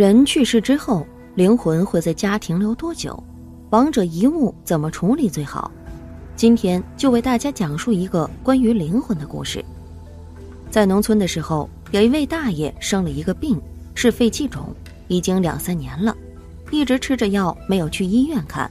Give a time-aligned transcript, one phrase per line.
[0.00, 3.22] 人去世之后，灵魂会在家停留多久？
[3.68, 5.70] 亡者遗物怎么处理最好？
[6.34, 9.62] 今天就为大家讲述一个关于灵魂的故事。
[10.70, 13.60] 在农村的时候，有一位大爷生了一个病，
[13.94, 14.74] 是肺气肿，
[15.06, 16.16] 已经两三年了，
[16.70, 18.70] 一直吃着药，没有去医院看。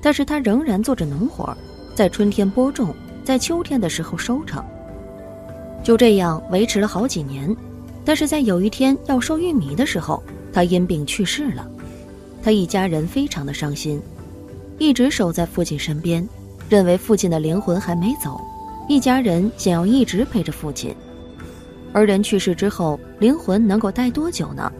[0.00, 1.54] 但是他仍然做着农活，
[1.94, 4.64] 在春天播种，在秋天的时候收成。
[5.84, 7.54] 就这样维持了好几年。
[8.06, 11.68] 但是在有一天要收玉米的时候，他因病去世了。
[12.42, 14.00] 他一家人非常的伤心，
[14.78, 16.28] 一直守在父亲身边，
[16.68, 18.40] 认为父亲的灵魂还没走，
[18.88, 20.94] 一家人想要一直陪着父亲。
[21.92, 24.72] 而人去世之后，灵魂能够待多久呢？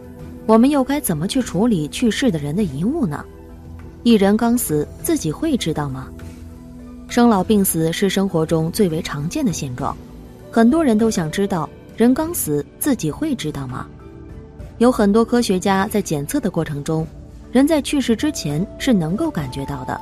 [0.45, 3.23] 我们又该怎么去处理去世的人的遗物呢？
[4.03, 6.07] 一人刚死，自己会知道吗？
[7.07, 9.95] 生老病死是生活中最为常见的现状，
[10.51, 13.87] 很多人都想知道，人刚死自己会知道吗？
[14.79, 17.05] 有很多科学家在检测的过程中，
[17.51, 19.99] 人在去世之前是能够感觉到的。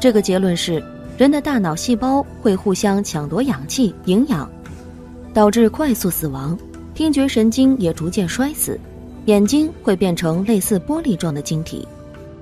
[0.00, 0.82] 这个结论是，
[1.16, 4.48] 人的大脑细胞会互相抢夺氧气、营养。
[5.34, 6.58] 导致快速死亡，
[6.94, 8.80] 听觉神经也逐渐衰死，
[9.26, 11.86] 眼睛会变成类似玻璃状的晶体。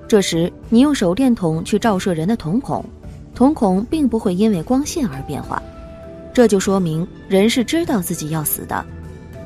[0.07, 2.83] 这时，你用手电筒去照射人的瞳孔，
[3.35, 5.61] 瞳孔并不会因为光线而变化，
[6.33, 8.83] 这就说明人是知道自己要死的，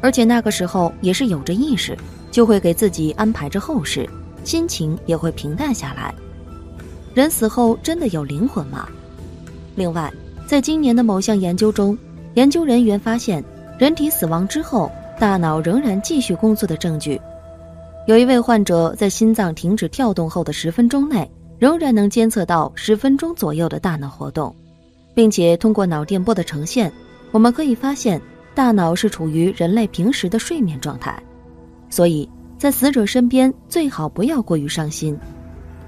[0.01, 1.97] 而且那个时候也是有着意识，
[2.31, 4.09] 就会给自己安排着后事，
[4.43, 6.13] 心情也会平淡下来。
[7.13, 8.87] 人死后真的有灵魂吗？
[9.75, 10.11] 另外，
[10.47, 11.97] 在今年的某项研究中。
[12.35, 13.43] 研究人员发现，
[13.77, 17.19] 人体死亡之后，大脑仍然继续工作的证据。
[18.07, 24.55] 有一位患者在心脏停止跳动后的十分钟内，仍然能监测到十分钟左右的大脑活动，
[25.13, 26.89] 并且通过脑电波的呈现，
[27.31, 28.21] 我们可以发现
[28.53, 31.17] 大脑是处于人类平时的睡眠状态。
[31.89, 35.17] 所以在死者身边最好不要过于伤心，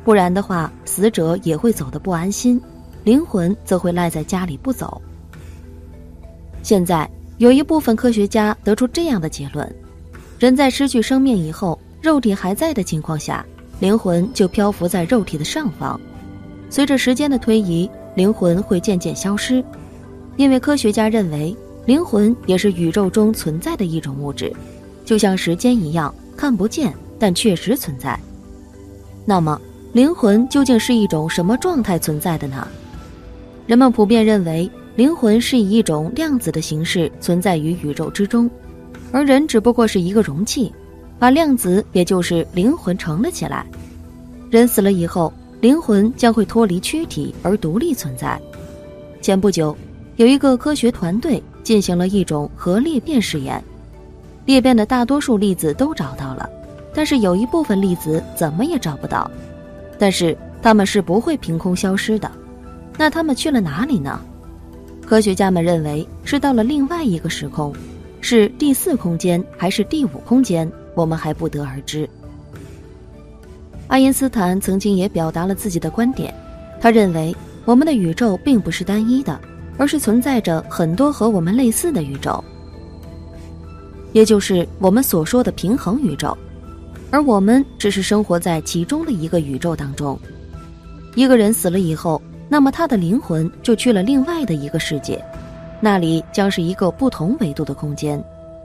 [0.03, 2.59] 不然的话，死者也会走得不安心，
[3.03, 5.01] 灵魂则会赖在家里不走。
[6.61, 9.73] 现在有一部分科学家得出这样的结论：
[10.39, 13.45] 人在失去生命以后，肉体还在的情况下，
[13.79, 15.99] 灵魂就漂浮在肉体的上方。
[16.69, 19.63] 随着时间的推移，灵魂会渐渐消失，
[20.38, 21.55] 因为科学家认为
[21.85, 24.51] 灵魂也是宇宙中存在的一种物质，
[25.03, 28.19] 就像时间一样看不见，但确实存在。
[29.25, 29.59] 那么，
[29.91, 32.67] 灵魂究竟是一种什么状态存在的呢？
[33.67, 34.69] 人们普遍认为。
[34.95, 38.47] 灵魂是以一种量子的形式存在于宇宙之中，
[39.11, 40.71] 而人只不过是一个容器，
[41.17, 43.65] 把量子也就是灵魂盛了起来。
[44.51, 48.39] 人死了以后，灵魂将会脱离躯体而独立存在。
[49.19, 49.75] 前不久，
[50.17, 53.63] 有一个科学团队进行了一种核裂变试验，
[54.46, 56.50] 裂变的大多数粒子都找到了，
[56.94, 59.29] 但是有一部分粒子怎么也找不到。
[59.97, 62.29] 但是它们是不会凭空消失的，
[62.97, 64.19] 那它们去了哪里呢？
[65.06, 67.74] 科学家们认为是到了另外一个时空，
[68.22, 72.09] 是第四空间还是第五空间，我们还不得而知。
[73.88, 76.34] 爱因斯坦曾经也表达了自己的观点，
[76.81, 77.35] 他认为
[77.66, 79.40] 我们的宇宙并不是单一的，
[79.78, 82.44] 而是存在着很多和我们类似的宇宙，
[84.11, 86.38] 也就是我们所说的平衡宇宙，
[87.11, 90.19] 而我们只是生活在其中的一个宇宙当中。
[91.16, 92.22] 一个人死了以后。
[92.50, 95.19] 那么他的灵魂就去了另外的一个世界，
[95.81, 98.23] 那里将是一个不同维度的空间，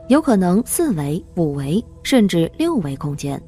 [0.08, 3.40] 有可能四维、五维甚至六维空间。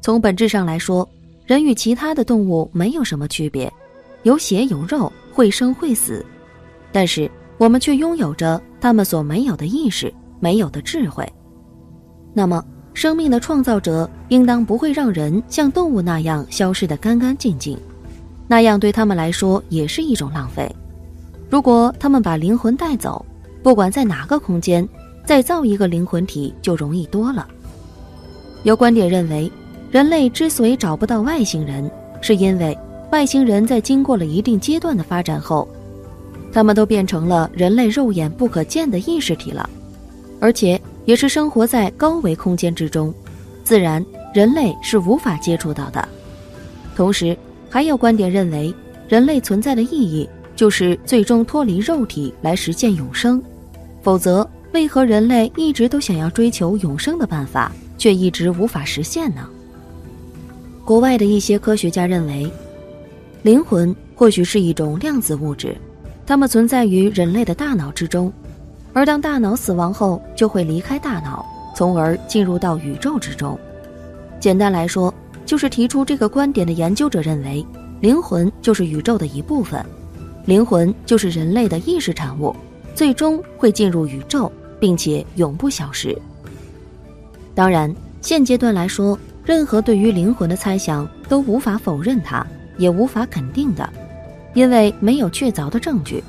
[0.00, 1.06] 从本质上来说，
[1.44, 3.70] 人与其他的动物没有什么区别，
[4.22, 6.24] 有血有肉，会生会死，
[6.94, 7.28] 但是
[7.58, 11.28] 我们却拥有着他们所没有的意识，没有的智慧。
[12.32, 17.76] 那么，生命的创造者应当不会让人像动物那样消失得干干净净。
[18.46, 20.72] 那样对他们来说也是一种浪费。
[21.50, 23.26] 如果他们把灵魂带走，
[23.60, 24.88] 不管在哪个空间，
[25.24, 27.44] 再造一个灵魂体就容易多了。
[28.62, 29.50] 有观点认为，
[29.90, 31.90] 人类之所以找不到外星人，
[32.20, 32.78] 是因为
[33.10, 35.68] 外星人在经过了一定阶段的发展后，
[36.54, 39.68] 他们都变成了人类肉眼不可见的意识体了，
[40.38, 43.12] 而且也是生活在高维空间之中，
[43.64, 46.08] 自然人类是无法接触到的。
[46.94, 47.36] 同时，
[47.68, 48.72] 还有观点认为，
[49.08, 53.42] 人类存在的意义就是最终脱离肉体来实现永生，
[54.00, 59.44] 否则为何人类一直都想要追求永生的办法，却一直无法实现呢？
[60.84, 62.48] 国外的一些科学家认为，
[63.42, 65.76] 灵魂或许是一种量子物质，
[66.26, 68.32] 它们存在于人类的大脑之中，
[68.92, 71.44] 而当大脑死亡后，就会离开大脑，
[71.76, 73.58] 从而进入到宇宙之中。
[74.40, 75.12] 简单来说，
[75.44, 77.64] 就是提出这个观点的研究者认为，
[78.00, 79.84] 灵魂就是宇宙的一部分，
[80.46, 82.54] 灵魂就是人类的意识产物，
[82.94, 84.50] 最终会进入宇宙，
[84.80, 86.16] 并且永不消失。
[87.54, 92.46] 当然，现阶段来说，任何对于灵魂的猜想都无法否认它，
[92.78, 93.88] 也无法肯定的，
[94.54, 96.22] 因为没有确凿的证据。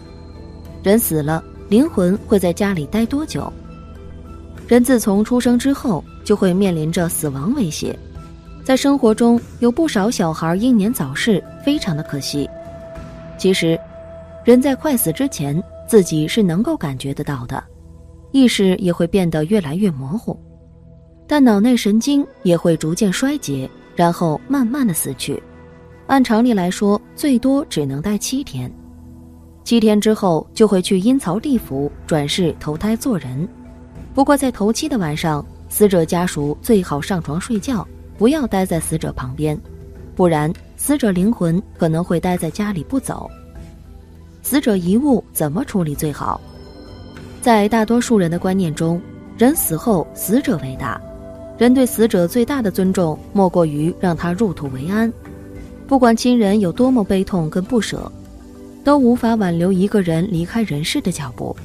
[0.84, 3.52] 人死了，灵魂会在家里待多久？
[4.68, 7.98] 人自从出生之后，就会面临着死亡威胁。
[8.64, 12.50] 在生活中，有不少小孩英年早逝，非常的可惜。
[13.38, 13.80] 其实，
[14.44, 17.64] 人在快死之前，自己是能够感觉得到的，
[18.32, 20.36] 意识也会变得越来越模糊，
[21.28, 25.42] 但脑内神经也会逐渐衰竭，然后慢慢的死去。
[26.08, 28.72] 按常理来说，最多只能待七天，
[29.64, 33.48] 七天之后就会去阴曹地府转世投胎做人。
[34.14, 37.86] 不过，在头七的晚上，死者家属最好上床睡觉，
[38.20, 39.60] 不要待在死者旁边，
[40.16, 43.30] 不然死者灵魂可能会待在家里不走。
[44.44, 46.40] 死者遗物怎么处理最好？
[47.42, 49.02] 在大多数人的观念中，
[49.40, 51.02] 人死后死者为大，
[51.58, 55.12] 人对死者最大的尊重莫过于让他入土为安。
[55.88, 58.12] 不管亲人有多么悲痛跟不舍，
[58.84, 61.56] 都无法挽留一个人离开人世的脚步。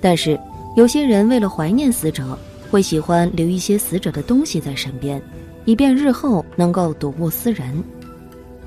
[0.00, 0.38] 但是。
[0.74, 2.38] 有些人为了怀念死者，
[2.70, 5.20] 会喜欢留一些死者的东西在身边，
[5.66, 7.84] 以便日后能够睹物思人。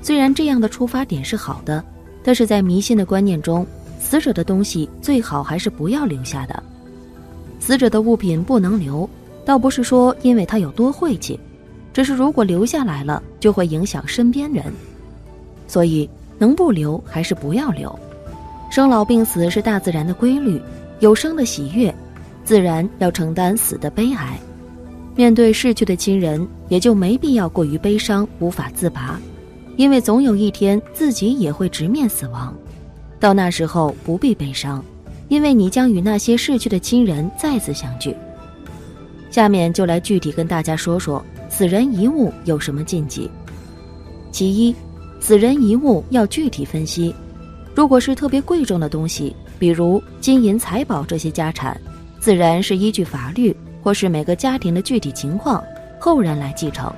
[0.00, 1.82] 虽然这样的出发点是好的，
[2.22, 3.66] 但是在迷信的观念中，
[3.98, 6.62] 死者的东西最好还是不要留下的。
[7.58, 9.10] 死者的物品不能留，
[9.44, 11.36] 倒不是说因为他有多晦气，
[11.96, 14.66] 只是如果留下来了，就会影响身边人。
[15.66, 16.06] 所以
[16.36, 17.98] 能不留还是不要留。
[18.70, 20.60] 生老病死是大自然的规律。
[21.00, 21.94] 有生的喜悦，
[22.44, 24.38] 自然要承担死的悲哀。
[25.14, 29.18] 面对逝去的亲人，也就没必要过于悲伤，无法自拔，
[29.76, 32.54] 因为总有一天自己也会直面死亡。
[33.18, 34.84] 到那时候不必悲伤，
[35.28, 38.14] 因为你将与那些逝去的亲人再次相聚。
[39.30, 41.24] 下面就来具体跟大家说说
[41.56, 43.30] 死人遗物有什么禁忌。
[44.30, 44.76] 其一，
[45.20, 47.14] 死人遗物要具体分析，
[47.74, 49.34] 如果是特别贵重的东西。
[49.58, 51.80] 比如金银财宝这些家产，
[52.20, 55.64] 自然是依据法律或是每个家庭的具体情况，
[55.98, 56.92] 后人来继承。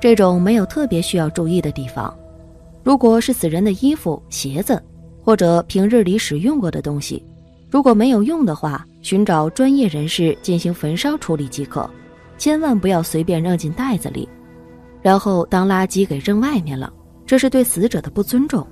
[0.00, 2.16] 这种没有特别需要注意的地方。
[2.82, 4.82] 如果是死人的衣服、鞋子，
[5.22, 7.22] 或者平日里使用过的东西，
[7.68, 11.88] 如果没有用的话，寻找专业人士进行焚烧处理即可，
[12.40, 14.26] 千万不要随便扔进袋子里，
[15.02, 16.90] 然后当垃圾给扔外面了，
[17.26, 18.66] 这是对死者的不尊重。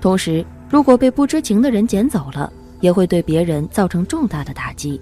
[0.00, 0.44] 同时。
[0.68, 5.00] 如果被不知情的人捡走了，也会对别人造成重大的打击。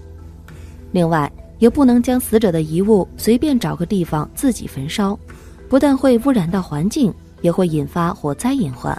[0.93, 5.19] 另外，也不能将死者的遗物随便找个地方自己焚烧，
[5.67, 8.95] 不但会污染到环境，也会引发火灾隐患。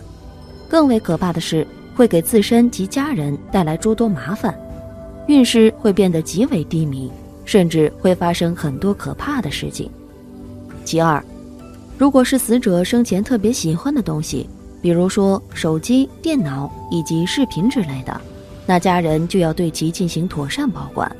[0.67, 4.59] 更为可怕的是，会给自身及家人带来诸多麻烦，
[5.27, 7.11] 运势会变得极为低迷，
[7.45, 9.89] 甚至会发生很多可怕的事情。
[10.83, 11.23] 其二，
[11.97, 14.47] 如果是死者生前特别喜欢的东西。
[14.81, 18.21] 比如说手机、电脑以及视频之类的，
[18.67, 21.11] 那家人就要对其进行妥善保管，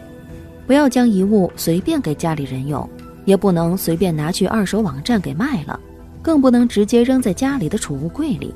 [0.68, 2.88] 不要将遗物随便给家里人用，
[3.26, 5.80] 也不能随便拿去二手网站给卖了，
[6.22, 8.54] 更不能直接扔在家里的储物柜里，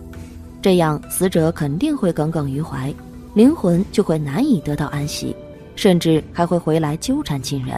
[0.62, 2.94] 这样死者肯定会耿耿于怀，
[3.34, 5.36] 灵魂就会难以得到安息，
[5.80, 7.74] 甚至还会回来纠缠亲人。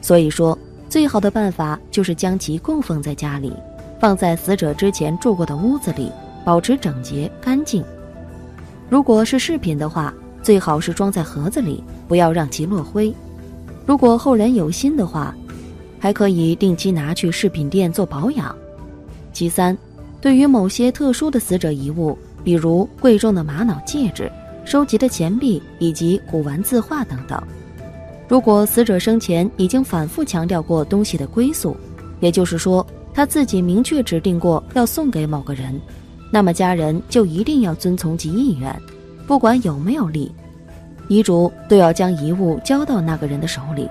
[0.00, 3.52] 所以说，最好的办法就是将其供奉在家里，
[4.00, 6.10] 放在死者之前住过的屋子里。
[6.44, 7.82] 保持整洁干净。
[8.90, 13.14] 如果是饰品的话，最好是装在盒子里，不要让其落灰。
[13.86, 15.34] 如果后人有心的话，
[15.98, 18.54] 还可以定期拿去饰品店做保养。
[19.32, 19.74] 其三，
[20.20, 24.30] 对于某些特殊的死者遗物，比如贵重的玛瑙戒指、
[24.64, 27.42] 收集的钱币以及古玩字画等等，
[28.26, 31.76] 如果死者生前已经反复强调过东西的归宿，
[32.20, 35.80] 也就是说他自己明确指定过要送给某个人。
[36.30, 38.74] 那么家人就一定要遵从其意愿，
[39.26, 40.32] 不管有没有利，
[41.06, 43.88] 遗嘱都要将遗物交到那个人的手里，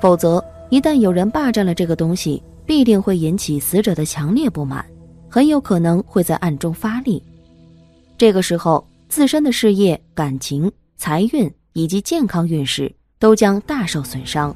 [0.00, 4.84] 否则一旦有人霸占了这个东西，必定会引起死者的强烈不满，
[5.28, 7.22] 很有可能会在暗中发力。
[8.18, 8.84] 这个时候，
[9.14, 14.52] 自身的事业、感情、财运以及健康运势都将大受损伤，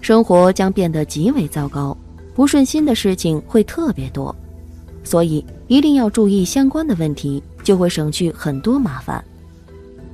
[0.00, 1.94] 生活将变得极为糟糕，
[2.34, 4.34] 不顺心的事情会特别多。
[5.04, 9.22] 所以一定要注意相关的问题，就会省去很多麻烦。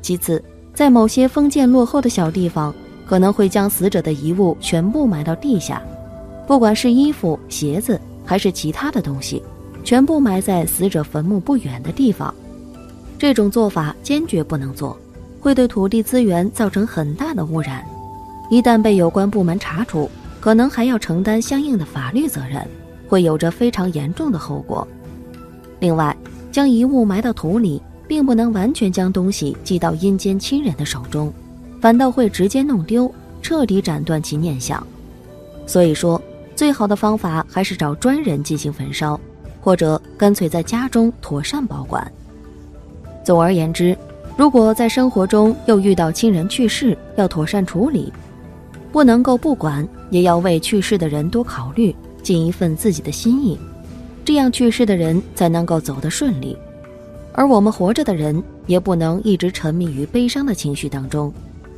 [0.02, 0.42] 其次，
[0.74, 2.74] 在某些封建落后的小地方，
[3.06, 5.80] 可能会将死者的遗物全部埋到地下，
[6.48, 9.40] 不管是衣服、鞋子还是其他的东西，
[9.84, 12.34] 全部埋在死者坟墓不远的地方。
[13.18, 14.96] 这种做法坚决不能做，
[15.40, 17.84] 会对土地资源造成很大的污染。
[18.48, 20.08] 一旦被有关部门查处，
[20.40, 22.64] 可能还要承担相应的法律责任，
[23.08, 24.86] 会有着非常严重的后果。
[25.80, 26.16] 另外，
[26.52, 31.32] 将遗物埋到土里，并不能完全将东西寄到阴间亲人的手中，
[31.80, 34.84] 反倒会直接弄丢，彻底斩断其念想。
[35.66, 36.22] 所以说，
[36.54, 39.20] 最好的方法还是找专人进行焚烧，
[39.60, 42.10] 或者干脆在家中妥善保管。
[43.28, 43.94] 总而言之，
[44.38, 48.10] 如果在生活中又遇到亲人去世，要妥善处理，
[48.90, 53.58] 不能够不管，也要为去世的人多考虑，尽一份自己的心意。
[54.24, 56.56] 这样去世的人才能够走得顺利，
[57.34, 61.30] 而我们活着的人也不能一直沉迷于悲伤的情绪当中，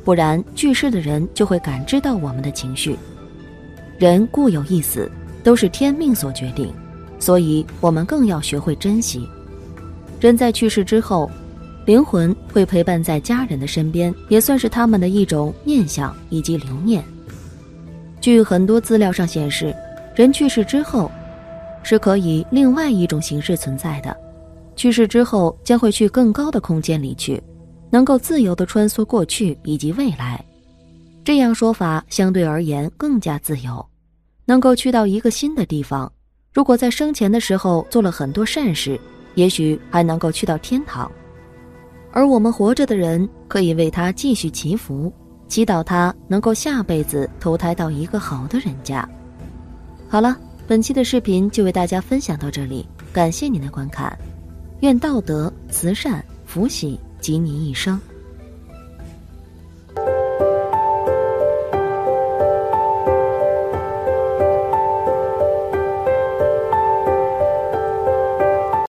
[0.05, 2.95] 不然去世的人就会感知到我们的情绪。
[3.97, 5.11] 人固有一死，
[5.43, 6.73] 都是天命所决定，
[7.19, 9.27] 所以我们更要学会珍惜。
[10.21, 11.29] 人在去世之后，
[11.85, 17.03] 灵魂会陪伴在家人的身边，也算是他们的一种念想以及留念。
[18.19, 19.75] 据很多资料上显示，
[20.15, 21.09] 人去世之后。
[21.83, 24.15] 是可以另外一种形式存在的，
[24.75, 27.41] 去世之后将会去更高的空间里去，
[27.89, 30.45] 能够自由的穿梭过去以及未来，
[31.23, 33.83] 这样说法相对而言更加自由，
[34.45, 36.11] 能够去到一个新的地方。
[36.53, 38.99] 如果在生前的时候做了很多善事，
[39.33, 41.11] 也许还能够去到天堂，
[42.11, 45.11] 而我们活着的人可以为他继续祈福，
[45.47, 49.07] 祈祷他能够下辈子投胎到一个好的人家。
[50.07, 50.37] 好了。
[50.67, 54.17] 本期的视频就为大家分享到这里，感谢您的观看，
[54.79, 57.99] 愿道德、慈善、福喜及您一生。